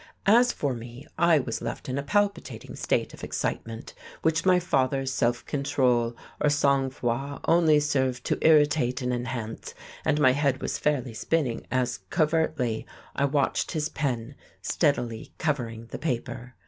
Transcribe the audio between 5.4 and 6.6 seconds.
control or